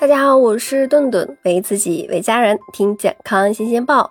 [0.00, 4.10] 大家好，我是顿顿，为自己为家人听健康新鲜报。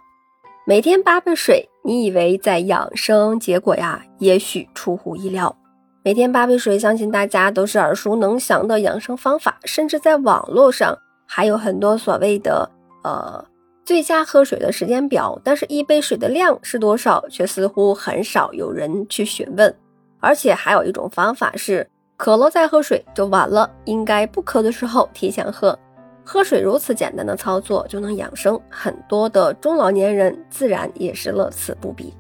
[0.66, 5.54] 每天八杯水，你以为在养生，结果呀，也许出乎意料。
[6.02, 12.72] 每天八杯水，相信大家都是耳熟能详的养生方法，甚至在网络上还有很多所谓的
[13.04, 13.46] 呃
[13.84, 15.40] 最佳喝水的时间表。
[15.44, 19.76] 但是，一杯水的量是多少，却似乎很少有人去询问。
[20.22, 21.90] 而且，还有一种方法是。
[22.24, 25.78] 渴了再喝水就晚了，应该不渴的时候提前喝。
[26.24, 32.14] 喝水如此简单的操作就能养生，很多的中老年人自然也是乐此不疲。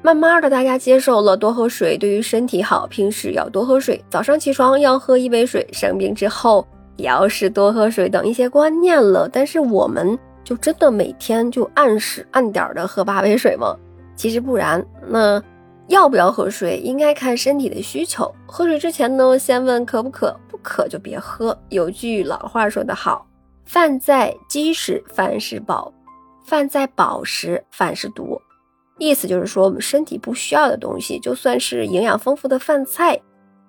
[0.00, 9.28] 慢慢的，大家接受了多喝水对于身体好，平时要多喝水，早上起床要喝一杯水，生病之后也要是多喝水等一些观念了。
[9.30, 13.76] 但是我们就真的每天就按时按点的喝八杯水吗？
[14.16, 15.38] 其实不然，那。
[15.88, 18.32] 要不要喝水，应该看身体的需求。
[18.46, 21.56] 喝水之前呢，先问渴不渴，不渴就别喝。
[21.68, 23.26] 有句老话说得好
[23.66, 25.92] ：“饭在饥时，饭是宝；
[26.46, 28.40] 饭在饱时，饭是毒。”
[28.98, 33.20] 意思就是说，我们身体不需要的东西，就算是营养丰富的饭菜，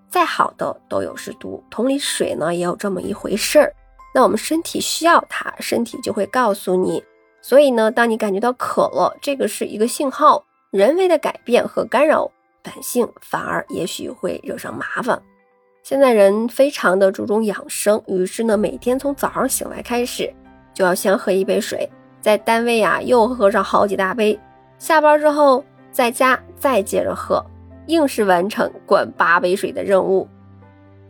[0.08, 1.62] 再好的都有是毒。
[1.70, 3.74] 同理，水呢也有这么一回事儿。
[4.14, 7.04] 那我们身体需要它，身体就会告诉你。
[7.42, 10.46] 所以呢，当你感觉到渴了，这个是一个信号。
[10.76, 12.30] 人为的改变和干扰
[12.62, 15.18] 本性，反而也许会惹上麻烦。
[15.84, 20.30] 现在人非常的注重养生，于是呢，每天从早上醒来开始，
[20.74, 24.38] 就要先喝一杯水，在单位啊又喝上好几大杯，
[24.78, 27.42] 下班之后在家再接着喝，
[27.88, 30.28] 硬是完成灌八杯水的任务。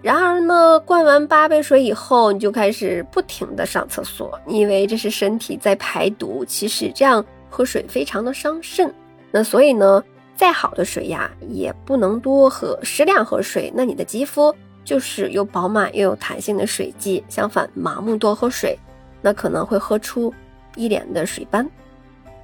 [0.04, 8.94] 然而呢，灌完八杯水以后，你就开始不停的上厕所，你以为这是身体在排毒，其实这样喝水非常的伤肾。
[9.38, 10.02] 那所以呢，
[10.34, 13.70] 再好的水呀，也不能多喝，适量喝水。
[13.76, 14.56] 那你的肌肤
[14.86, 17.22] 就是又饱满又有弹性的水肌。
[17.28, 18.80] 相反，盲目多喝水，
[19.22, 20.34] 那可能会喝出
[20.78, 21.70] 一脸的水斑。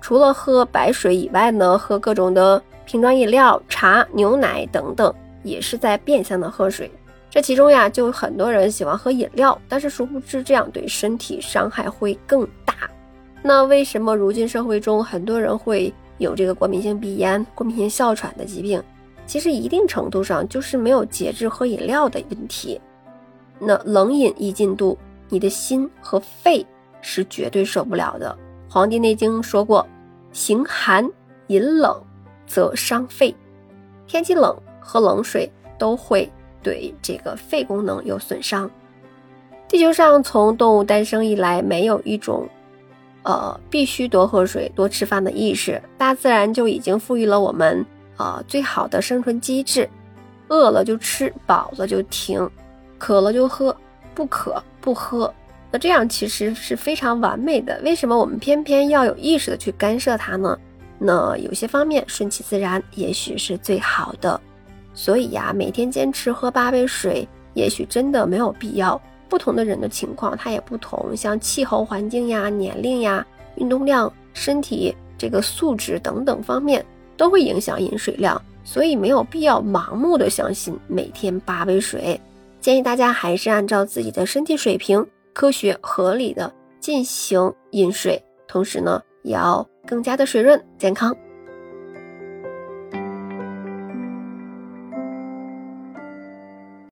[0.01, 6.91] 除了喝白水以外呢，喝各种的瓶装饮料、茶、牛奶等等，也是在变相的喝水。
[7.29, 12.73] 这其中呀，就有很多人喜欢喝饮料，但是殊不知这样对身体伤害会更大。
[13.41, 15.93] 那为什么如今社会中很多人会？
[16.21, 18.81] 有这个过敏性鼻炎、过敏性哮喘的疾病，
[19.25, 22.79] 其实一定程度上就是没有节制喝饮料的问题。
[23.59, 24.95] 那冷饮一进度，
[25.29, 26.65] 你的心和肺
[27.01, 28.37] 是绝对受不了的。
[28.73, 29.85] 《黄帝内经》说过
[30.31, 31.09] ：“行寒
[31.47, 31.99] 饮冷，
[32.45, 33.35] 则伤肺。”
[34.05, 38.69] 天气冷，喝冷水都会对这个肺功能有损伤。
[39.67, 42.47] 地球上从动物诞生以来，没有一种。
[43.23, 47.85] 呃，必须多喝水、多吃饭的意识，大自然就已经赋予了我们
[48.17, 49.87] 呃最好的生存机制：
[50.47, 52.49] 饿了就吃，饱了就停，
[52.97, 53.75] 渴了就喝，
[54.15, 55.31] 不渴不喝。
[55.71, 57.79] 那这样其实是非常完美的。
[57.83, 60.57] 为什么我们偏偏要有意识的去干涉它呢？
[60.97, 64.39] 那有些方面顺其自然，也许是最好的。
[64.93, 69.01] 所以呀，每天坚持喝八杯水，也许真的没有必要。
[69.31, 73.25] 不同的人的情况，它也不同，像气候环境呀、年龄呀、
[73.55, 82.19] 运动量、身体这个素质等等方面，都会影响饮水量，所以没有必要盲目的相信每天八杯水。
[82.59, 91.15] 建议大家还是按照自己的身体水平，科学合理的进行饮水，同时呢，也要更加的水润健康。